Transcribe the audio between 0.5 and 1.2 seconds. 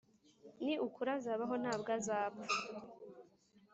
ni ukuri